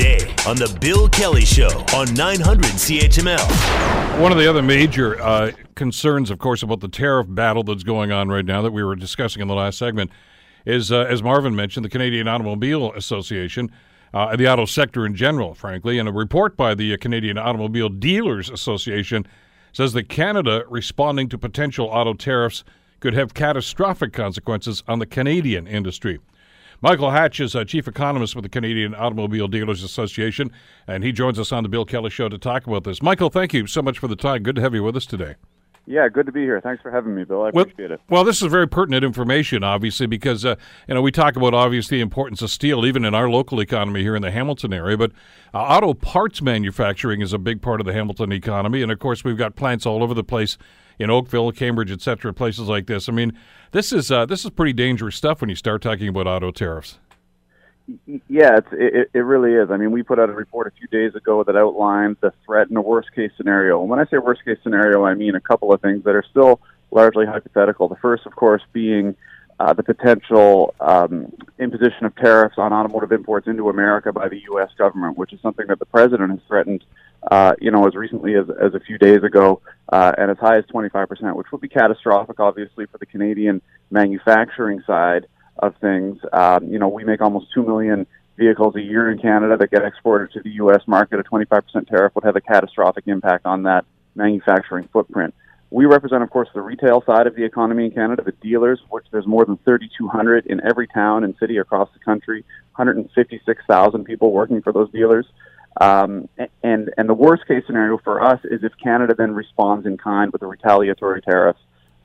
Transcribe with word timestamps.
today 0.00 0.34
on 0.46 0.56
The 0.56 0.74
Bill 0.80 1.10
Kelly 1.10 1.44
Show 1.44 1.68
on 1.94 2.14
900 2.14 2.64
CHML. 2.64 4.18
One 4.20 4.32
of 4.32 4.38
the 4.38 4.48
other 4.48 4.62
major 4.62 5.20
uh, 5.20 5.52
concerns, 5.74 6.30
of 6.30 6.38
course, 6.38 6.62
about 6.62 6.80
the 6.80 6.88
tariff 6.88 7.26
battle 7.28 7.62
that's 7.64 7.82
going 7.82 8.10
on 8.10 8.30
right 8.30 8.44
now 8.44 8.62
that 8.62 8.70
we 8.70 8.82
were 8.82 8.96
discussing 8.96 9.42
in 9.42 9.48
the 9.48 9.54
last 9.54 9.76
segment 9.76 10.10
is, 10.64 10.90
uh, 10.90 11.00
as 11.00 11.22
Marvin 11.22 11.54
mentioned, 11.54 11.84
the 11.84 11.90
Canadian 11.90 12.28
Automobile 12.28 12.92
Association, 12.94 13.70
uh, 14.14 14.34
the 14.36 14.50
auto 14.50 14.64
sector 14.64 15.04
in 15.04 15.14
general, 15.14 15.52
frankly. 15.52 15.98
And 15.98 16.08
a 16.08 16.12
report 16.12 16.56
by 16.56 16.74
the 16.74 16.96
Canadian 16.96 17.36
Automobile 17.36 17.90
Dealers 17.90 18.48
Association 18.48 19.26
says 19.72 19.92
that 19.92 20.08
Canada 20.08 20.64
responding 20.70 21.28
to 21.28 21.36
potential 21.36 21.86
auto 21.86 22.14
tariffs 22.14 22.64
could 23.00 23.12
have 23.12 23.34
catastrophic 23.34 24.14
consequences 24.14 24.82
on 24.88 24.98
the 24.98 25.06
Canadian 25.06 25.66
industry. 25.66 26.20
Michael 26.82 27.10
Hatch 27.10 27.40
is 27.40 27.54
a 27.54 27.66
chief 27.66 27.86
economist 27.86 28.34
with 28.34 28.42
the 28.42 28.48
Canadian 28.48 28.94
Automobile 28.94 29.48
Dealers 29.48 29.82
Association, 29.82 30.50
and 30.86 31.04
he 31.04 31.12
joins 31.12 31.38
us 31.38 31.52
on 31.52 31.62
the 31.62 31.68
Bill 31.68 31.84
Kelly 31.84 32.08
Show 32.08 32.30
to 32.30 32.38
talk 32.38 32.66
about 32.66 32.84
this. 32.84 33.02
Michael, 33.02 33.28
thank 33.28 33.52
you 33.52 33.66
so 33.66 33.82
much 33.82 33.98
for 33.98 34.08
the 34.08 34.16
time. 34.16 34.42
Good 34.42 34.56
to 34.56 34.62
have 34.62 34.74
you 34.74 34.82
with 34.82 34.96
us 34.96 35.04
today. 35.04 35.34
Yeah, 35.86 36.08
good 36.08 36.24
to 36.24 36.32
be 36.32 36.40
here. 36.40 36.58
Thanks 36.60 36.80
for 36.80 36.90
having 36.90 37.14
me, 37.14 37.24
Bill. 37.24 37.42
I 37.42 37.50
well, 37.50 37.64
appreciate 37.64 37.90
it. 37.90 38.00
Well, 38.08 38.24
this 38.24 38.40
is 38.40 38.48
very 38.50 38.66
pertinent 38.66 39.04
information, 39.04 39.62
obviously, 39.62 40.06
because 40.06 40.44
uh, 40.46 40.54
you 40.88 40.94
know 40.94 41.02
we 41.02 41.10
talk 41.10 41.36
about 41.36 41.52
obviously 41.52 41.98
the 41.98 42.02
importance 42.02 42.40
of 42.40 42.50
steel, 42.50 42.86
even 42.86 43.04
in 43.04 43.14
our 43.14 43.28
local 43.28 43.60
economy 43.60 44.00
here 44.00 44.16
in 44.16 44.22
the 44.22 44.30
Hamilton 44.30 44.72
area. 44.72 44.96
But 44.96 45.12
uh, 45.52 45.58
auto 45.58 45.92
parts 45.92 46.40
manufacturing 46.40 47.20
is 47.20 47.32
a 47.34 47.38
big 47.38 47.60
part 47.60 47.80
of 47.80 47.86
the 47.86 47.92
Hamilton 47.92 48.32
economy, 48.32 48.82
and 48.82 48.92
of 48.92 49.00
course 49.00 49.22
we've 49.22 49.36
got 49.36 49.56
plants 49.56 49.84
all 49.84 50.02
over 50.02 50.14
the 50.14 50.24
place 50.24 50.56
in 51.00 51.10
Oakville, 51.10 51.50
Cambridge, 51.50 51.90
etc., 51.90 52.32
places 52.32 52.68
like 52.68 52.86
this. 52.86 53.08
I 53.08 53.12
mean, 53.12 53.32
this 53.72 53.92
is 53.92 54.12
uh, 54.12 54.26
this 54.26 54.44
is 54.44 54.50
pretty 54.50 54.74
dangerous 54.74 55.16
stuff 55.16 55.40
when 55.40 55.50
you 55.50 55.56
start 55.56 55.82
talking 55.82 56.06
about 56.06 56.26
auto 56.26 56.50
tariffs. 56.50 56.98
Yeah, 58.28 58.58
it's, 58.58 58.68
it, 58.70 59.10
it 59.12 59.18
really 59.18 59.54
is. 59.54 59.70
I 59.70 59.76
mean, 59.76 59.90
we 59.90 60.04
put 60.04 60.20
out 60.20 60.28
a 60.28 60.32
report 60.32 60.68
a 60.68 60.70
few 60.78 60.86
days 60.88 61.16
ago 61.16 61.42
that 61.42 61.56
outlined 61.56 62.18
the 62.20 62.32
threat 62.46 62.70
in 62.70 62.76
a 62.76 62.80
worst 62.80 63.12
case 63.14 63.32
scenario. 63.36 63.80
And 63.80 63.90
when 63.90 63.98
I 63.98 64.04
say 64.04 64.18
worst 64.18 64.44
case 64.44 64.58
scenario, 64.62 65.04
I 65.04 65.14
mean 65.14 65.34
a 65.34 65.40
couple 65.40 65.72
of 65.72 65.80
things 65.80 66.04
that 66.04 66.14
are 66.14 66.24
still 66.30 66.60
largely 66.92 67.26
hypothetical. 67.26 67.88
The 67.88 67.96
first, 67.96 68.26
of 68.26 68.36
course, 68.36 68.62
being 68.72 69.16
uh, 69.58 69.72
the 69.72 69.82
potential 69.82 70.74
um, 70.80 71.32
imposition 71.58 72.06
of 72.06 72.14
tariffs 72.16 72.56
on 72.58 72.72
automotive 72.72 73.12
imports 73.12 73.48
into 73.48 73.68
America 73.70 74.12
by 74.12 74.28
the 74.28 74.40
U.S. 74.50 74.70
government, 74.78 75.18
which 75.18 75.32
is 75.32 75.40
something 75.40 75.66
that 75.68 75.78
the 75.78 75.86
president 75.86 76.30
has 76.30 76.40
threatened, 76.46 76.84
uh, 77.30 77.54
you 77.60 77.70
know, 77.70 77.86
as 77.86 77.94
recently 77.94 78.34
as, 78.34 78.46
as 78.60 78.74
a 78.74 78.80
few 78.80 78.98
days 78.98 79.22
ago, 79.22 79.60
uh, 79.92 80.12
and 80.16 80.30
as 80.30 80.38
high 80.38 80.56
as 80.56 80.64
25%, 80.66 81.34
which 81.36 81.48
would 81.52 81.60
be 81.60 81.68
catastrophic, 81.68 82.40
obviously, 82.40 82.86
for 82.86 82.98
the 82.98 83.06
Canadian 83.06 83.60
manufacturing 83.90 84.82
side 84.86 85.26
of 85.58 85.74
things. 85.80 86.18
Um, 86.32 86.68
you 86.68 86.78
know, 86.78 86.88
we 86.88 87.04
make 87.04 87.20
almost 87.20 87.52
2 87.52 87.62
million 87.62 88.06
vehicles 88.36 88.74
a 88.76 88.80
year 88.80 89.10
in 89.10 89.18
Canada 89.18 89.56
that 89.58 89.70
get 89.70 89.84
exported 89.84 90.32
to 90.32 90.40
the 90.42 90.50
U.S. 90.52 90.80
market. 90.86 91.20
A 91.20 91.24
25% 91.24 91.88
tariff 91.88 92.14
would 92.14 92.24
have 92.24 92.36
a 92.36 92.40
catastrophic 92.40 93.04
impact 93.06 93.44
on 93.44 93.64
that 93.64 93.84
manufacturing 94.14 94.88
footprint. 94.92 95.34
We 95.70 95.84
represent, 95.84 96.22
of 96.22 96.30
course, 96.30 96.48
the 96.52 96.62
retail 96.62 97.04
side 97.06 97.28
of 97.28 97.36
the 97.36 97.44
economy 97.44 97.84
in 97.84 97.90
Canada, 97.92 98.24
the 98.24 98.32
dealers, 98.32 98.80
which 98.88 99.04
there's 99.12 99.26
more 99.26 99.44
than 99.44 99.56
3,200 99.58 100.46
in 100.46 100.60
every 100.66 100.88
town 100.88 101.22
and 101.22 101.36
city 101.38 101.58
across 101.58 101.88
the 101.92 102.00
country, 102.00 102.44
156,000 102.74 104.04
people 104.04 104.32
working 104.32 104.62
for 104.62 104.72
those 104.72 104.90
dealers. 104.90 105.26
Um, 105.80 106.28
and 106.62 106.90
and 106.96 107.08
the 107.08 107.14
worst 107.14 107.46
case 107.46 107.62
scenario 107.66 107.98
for 107.98 108.22
us 108.22 108.40
is 108.44 108.64
if 108.64 108.72
Canada 108.82 109.14
then 109.16 109.32
responds 109.32 109.86
in 109.86 109.96
kind 109.98 110.32
with 110.32 110.42
a 110.42 110.46
retaliatory 110.46 111.22
tariff 111.22 111.56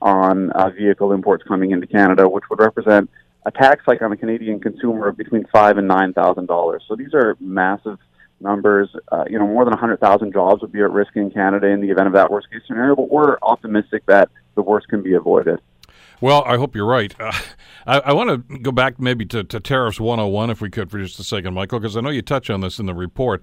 on 0.00 0.50
uh, 0.50 0.70
vehicle 0.70 1.12
imports 1.12 1.44
coming 1.44 1.70
into 1.70 1.86
Canada, 1.86 2.28
which 2.28 2.44
would 2.50 2.58
represent 2.58 3.08
a 3.46 3.50
tax 3.50 3.82
hike 3.86 4.02
on 4.02 4.10
the 4.10 4.16
Canadian 4.16 4.60
consumer 4.60 5.08
of 5.08 5.16
between 5.16 5.46
five 5.52 5.78
and 5.78 5.86
nine 5.86 6.12
thousand 6.12 6.46
dollars. 6.46 6.82
So 6.88 6.96
these 6.96 7.14
are 7.14 7.36
massive 7.40 7.98
numbers. 8.42 8.88
Uh, 9.10 9.24
you 9.28 9.38
know, 9.38 9.46
more 9.46 9.64
than 9.64 9.72
100,000 9.72 10.32
jobs 10.32 10.60
would 10.62 10.72
be 10.72 10.80
at 10.80 10.90
risk 10.90 11.14
in 11.14 11.30
Canada 11.30 11.68
in 11.68 11.80
the 11.80 11.90
event 11.90 12.08
of 12.08 12.12
that 12.14 12.30
worst 12.30 12.50
case 12.50 12.60
scenario, 12.66 12.96
but 12.96 13.10
we're 13.10 13.38
optimistic 13.40 14.04
that 14.06 14.28
the 14.56 14.62
worst 14.62 14.88
can 14.88 15.02
be 15.02 15.14
avoided. 15.14 15.60
Well, 16.22 16.44
I 16.46 16.56
hope 16.56 16.76
you're 16.76 16.86
right. 16.86 17.12
Uh, 17.18 17.32
I, 17.84 17.98
I 17.98 18.12
want 18.12 18.48
to 18.48 18.58
go 18.60 18.70
back 18.70 19.00
maybe 19.00 19.26
to, 19.26 19.42
to 19.42 19.58
tariffs 19.58 19.98
101 19.98 20.50
if 20.50 20.60
we 20.60 20.70
could 20.70 20.88
for 20.88 21.00
just 21.00 21.18
a 21.18 21.24
second, 21.24 21.52
Michael, 21.52 21.80
because 21.80 21.96
I 21.96 22.00
know 22.00 22.10
you 22.10 22.22
touch 22.22 22.48
on 22.48 22.60
this 22.60 22.78
in 22.78 22.86
the 22.86 22.94
report 22.94 23.42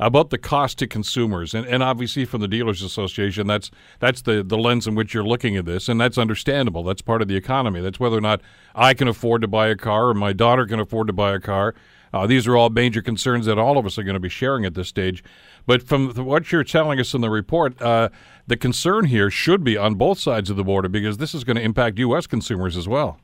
about 0.00 0.30
the 0.30 0.36
cost 0.36 0.78
to 0.78 0.88
consumers, 0.88 1.54
and, 1.54 1.64
and 1.68 1.84
obviously 1.84 2.24
from 2.24 2.40
the 2.40 2.48
dealers 2.48 2.82
association, 2.82 3.46
that's 3.46 3.70
that's 4.00 4.22
the 4.22 4.42
the 4.42 4.58
lens 4.58 4.88
in 4.88 4.96
which 4.96 5.14
you're 5.14 5.24
looking 5.24 5.56
at 5.56 5.66
this, 5.66 5.88
and 5.88 6.00
that's 6.00 6.18
understandable. 6.18 6.82
That's 6.82 7.00
part 7.00 7.22
of 7.22 7.28
the 7.28 7.36
economy. 7.36 7.80
That's 7.80 8.00
whether 8.00 8.18
or 8.18 8.20
not 8.20 8.40
I 8.74 8.92
can 8.92 9.06
afford 9.06 9.40
to 9.42 9.48
buy 9.48 9.68
a 9.68 9.76
car 9.76 10.08
or 10.08 10.14
my 10.14 10.32
daughter 10.32 10.66
can 10.66 10.80
afford 10.80 11.06
to 11.06 11.12
buy 11.12 11.32
a 11.32 11.40
car. 11.40 11.76
Uh, 12.12 12.26
these 12.26 12.46
are 12.46 12.56
all 12.56 12.70
major 12.70 13.02
concerns 13.02 13.46
that 13.46 13.58
all 13.58 13.78
of 13.78 13.86
us 13.86 13.98
are 13.98 14.02
going 14.02 14.14
to 14.14 14.20
be 14.20 14.28
sharing 14.28 14.64
at 14.64 14.74
this 14.74 14.88
stage. 14.88 15.22
But 15.66 15.82
from 15.82 16.14
what 16.14 16.52
you're 16.52 16.64
telling 16.64 17.00
us 17.00 17.14
in 17.14 17.20
the 17.20 17.30
report, 17.30 17.80
uh, 17.82 18.10
the 18.46 18.56
concern 18.56 19.06
here 19.06 19.30
should 19.30 19.64
be 19.64 19.76
on 19.76 19.94
both 19.94 20.18
sides 20.18 20.50
of 20.50 20.56
the 20.56 20.64
border 20.64 20.88
because 20.88 21.18
this 21.18 21.34
is 21.34 21.44
going 21.44 21.56
to 21.56 21.62
impact 21.62 21.98
U.S. 21.98 22.26
consumers 22.26 22.76
as 22.76 22.88
well. 22.88 23.18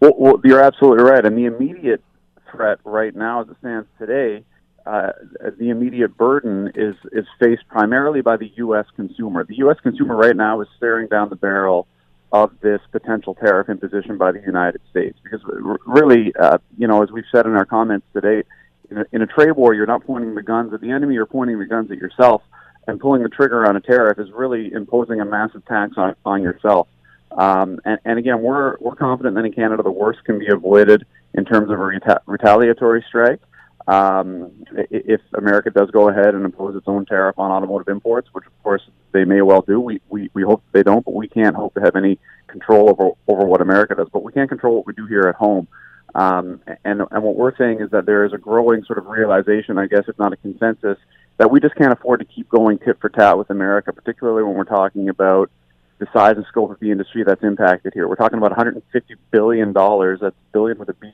Well, 0.00 0.14
well 0.16 0.40
you're 0.44 0.62
absolutely 0.62 1.04
right. 1.04 1.24
And 1.24 1.36
the 1.36 1.46
immediate 1.46 2.02
threat 2.50 2.78
right 2.84 3.14
now, 3.14 3.42
as 3.42 3.48
it 3.48 3.56
stands 3.60 3.88
today, 3.98 4.44
uh, 4.84 5.12
the 5.58 5.70
immediate 5.70 6.16
burden 6.16 6.72
is 6.74 6.96
is 7.12 7.26
faced 7.38 7.62
primarily 7.68 8.20
by 8.20 8.36
the 8.36 8.50
U.S. 8.56 8.86
consumer. 8.96 9.44
The 9.44 9.56
U.S. 9.58 9.76
consumer 9.80 10.16
right 10.16 10.34
now 10.34 10.60
is 10.60 10.68
staring 10.76 11.06
down 11.06 11.28
the 11.28 11.36
barrel 11.36 11.86
of 12.32 12.58
this 12.60 12.80
potential 12.90 13.34
tariff 13.34 13.68
imposition 13.68 14.16
by 14.16 14.32
the 14.32 14.40
United 14.40 14.80
States. 14.90 15.18
Because 15.22 15.40
really, 15.86 16.34
uh, 16.36 16.58
you 16.78 16.88
know, 16.88 17.02
as 17.02 17.10
we've 17.10 17.24
said 17.30 17.46
in 17.46 17.52
our 17.52 17.66
comments 17.66 18.06
today, 18.12 18.42
in 18.90 18.98
a, 18.98 19.04
in 19.12 19.22
a 19.22 19.26
trade 19.26 19.52
war, 19.52 19.74
you're 19.74 19.86
not 19.86 20.04
pointing 20.04 20.34
the 20.34 20.42
guns 20.42 20.72
at 20.72 20.80
the 20.80 20.90
enemy; 20.90 21.14
you're 21.14 21.26
pointing 21.26 21.58
the 21.58 21.66
guns 21.66 21.90
at 21.90 21.98
yourself. 21.98 22.42
And 22.88 22.98
pulling 22.98 23.22
the 23.22 23.28
trigger 23.28 23.64
on 23.64 23.76
a 23.76 23.80
tariff 23.80 24.18
is 24.18 24.28
really 24.32 24.72
imposing 24.72 25.20
a 25.20 25.24
massive 25.24 25.64
tax 25.66 25.92
on, 25.96 26.16
on 26.24 26.42
yourself. 26.42 26.88
Um, 27.30 27.80
and, 27.84 27.98
and 28.04 28.18
again, 28.18 28.42
we're 28.42 28.76
we're 28.80 28.96
confident 28.96 29.36
that 29.36 29.44
in 29.44 29.52
Canada 29.52 29.84
the 29.84 29.90
worst 29.92 30.24
can 30.24 30.40
be 30.40 30.48
avoided 30.48 31.06
in 31.34 31.44
terms 31.44 31.70
of 31.70 31.78
a 31.78 31.82
reta- 31.82 32.20
retaliatory 32.26 33.04
strike. 33.06 33.40
Um, 33.86 34.52
if 34.90 35.20
America 35.34 35.70
does 35.70 35.90
go 35.90 36.08
ahead 36.08 36.34
and 36.34 36.44
impose 36.44 36.76
its 36.76 36.86
own 36.86 37.04
tariff 37.04 37.38
on 37.38 37.50
automotive 37.50 37.88
imports, 37.88 38.28
which 38.32 38.46
of 38.46 38.62
course 38.62 38.82
they 39.12 39.24
may 39.24 39.42
well 39.42 39.62
do, 39.62 39.80
we, 39.80 40.00
we, 40.08 40.30
we 40.34 40.42
hope 40.42 40.62
they 40.72 40.82
don't, 40.82 41.04
but 41.04 41.14
we 41.14 41.28
can't 41.28 41.56
hope 41.56 41.74
to 41.74 41.80
have 41.80 41.96
any 41.96 42.18
control 42.46 42.90
over, 42.90 43.10
over 43.26 43.44
what 43.46 43.60
America 43.60 43.94
does. 43.94 44.08
But 44.12 44.22
we 44.22 44.32
can 44.32 44.46
control 44.46 44.76
what 44.76 44.86
we 44.86 44.92
do 44.92 45.06
here 45.06 45.22
at 45.22 45.34
home. 45.34 45.66
Um, 46.14 46.60
and, 46.84 47.02
and 47.10 47.22
what 47.22 47.36
we're 47.36 47.56
saying 47.56 47.80
is 47.80 47.90
that 47.90 48.06
there 48.06 48.24
is 48.24 48.32
a 48.32 48.38
growing 48.38 48.84
sort 48.84 48.98
of 48.98 49.06
realization, 49.06 49.78
I 49.78 49.86
guess, 49.86 50.04
if 50.06 50.18
not 50.18 50.32
a 50.32 50.36
consensus, 50.36 50.98
that 51.38 51.50
we 51.50 51.58
just 51.58 51.74
can't 51.74 51.92
afford 51.92 52.20
to 52.20 52.26
keep 52.26 52.48
going 52.48 52.78
tit 52.78 52.98
for 53.00 53.08
tat 53.08 53.38
with 53.38 53.50
America, 53.50 53.92
particularly 53.92 54.42
when 54.42 54.54
we're 54.54 54.64
talking 54.64 55.08
about 55.08 55.50
the 55.98 56.06
size 56.12 56.36
and 56.36 56.44
scope 56.46 56.70
of 56.70 56.78
the 56.80 56.90
industry 56.90 57.24
that's 57.24 57.42
impacted 57.42 57.94
here. 57.94 58.06
We're 58.06 58.16
talking 58.16 58.38
about 58.38 58.50
150 58.50 59.14
billion 59.30 59.72
dollars. 59.72 60.18
That's 60.20 60.36
billion 60.52 60.78
with 60.78 60.90
a 60.90 60.94
B 60.94 61.10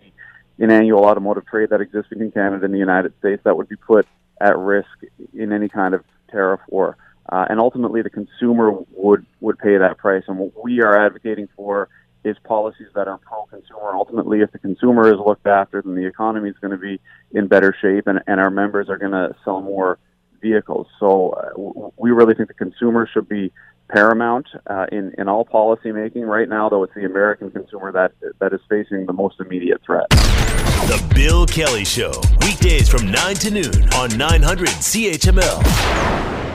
in 0.58 0.70
annual 0.70 1.04
automotive 1.04 1.46
trade 1.46 1.70
that 1.70 1.80
exists 1.80 2.08
between 2.08 2.32
Canada 2.32 2.64
and 2.64 2.74
the 2.74 2.78
United 2.78 3.12
States 3.18 3.42
that 3.44 3.56
would 3.56 3.68
be 3.68 3.76
put 3.76 4.06
at 4.40 4.56
risk 4.58 4.88
in 5.34 5.52
any 5.52 5.68
kind 5.68 5.94
of 5.94 6.04
tariff 6.30 6.60
war. 6.68 6.96
Uh, 7.30 7.46
and 7.50 7.60
ultimately, 7.60 8.02
the 8.02 8.10
consumer 8.10 8.72
would 8.92 9.24
would 9.40 9.58
pay 9.58 9.76
that 9.76 9.98
price. 9.98 10.24
And 10.28 10.38
what 10.38 10.64
we 10.64 10.80
are 10.80 11.06
advocating 11.06 11.48
for 11.54 11.88
is 12.24 12.36
policies 12.44 12.88
that 12.94 13.06
are 13.06 13.18
pro-consumer. 13.18 13.94
Ultimately, 13.94 14.40
if 14.40 14.50
the 14.50 14.58
consumer 14.58 15.12
is 15.12 15.18
looked 15.24 15.46
after, 15.46 15.82
then 15.82 15.94
the 15.94 16.06
economy 16.06 16.48
is 16.50 16.56
going 16.60 16.72
to 16.72 16.78
be 16.78 17.00
in 17.32 17.46
better 17.46 17.74
shape, 17.80 18.06
and, 18.06 18.20
and 18.26 18.40
our 18.40 18.50
members 18.50 18.88
are 18.88 18.98
going 18.98 19.12
to 19.12 19.34
sell 19.44 19.60
more 19.60 19.98
vehicles. 20.40 20.86
So 20.98 21.30
uh, 21.30 21.90
we 21.96 22.10
really 22.10 22.34
think 22.34 22.48
the 22.48 22.54
consumer 22.54 23.08
should 23.12 23.28
be 23.28 23.52
paramount 23.88 24.46
uh, 24.66 24.86
in 24.92 25.14
in 25.18 25.28
all 25.28 25.44
policy 25.44 25.92
making 25.92 26.22
right 26.22 26.48
now. 26.48 26.68
Though 26.68 26.82
it's 26.82 26.94
the 26.94 27.04
American 27.04 27.50
consumer 27.50 27.92
that 27.92 28.12
that 28.40 28.52
is 28.52 28.60
facing 28.68 29.06
the 29.06 29.12
most 29.12 29.40
immediate 29.40 29.80
threat. 29.84 30.08
The 30.10 31.04
Bill 31.14 31.46
Kelly 31.46 31.84
Show 31.84 32.12
weekdays 32.40 32.88
from 32.88 33.10
nine 33.10 33.34
to 33.36 33.50
noon 33.50 33.92
on 33.94 34.16
900 34.16 34.68
CHML. 34.68 36.47